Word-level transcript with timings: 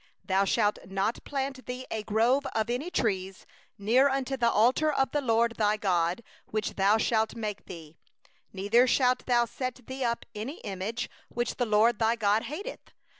21Thou 0.27 0.47
shalt 0.47 0.79
not 0.87 1.23
plant 1.25 1.63
thee 1.67 1.85
an 1.91 2.03
Asherah 2.09 2.39
of 2.55 2.71
any 2.71 2.85
kind 2.85 2.87
of 2.87 2.93
tree 2.93 3.27
beside 3.93 4.25
the 4.39 4.49
altar 4.49 4.91
of 4.91 5.11
the 5.11 5.21
LORD 5.21 5.57
thy 5.57 5.77
God, 5.77 6.23
which 6.47 6.73
thou 6.73 6.97
shalt 6.97 7.35
make 7.35 7.67
thee. 7.67 7.99
22Neither 8.55 8.87
shalt 8.89 9.23
thou 9.27 9.45
set 9.45 9.81
thee 9.85 10.03
up 10.03 10.25
a 10.35 10.45
pillar, 10.55 10.91
which 11.29 11.55
the 11.57 11.67
LORD 11.67 11.99
thy 11.99 12.15
God 12.15 12.45
hateth. 12.45 12.81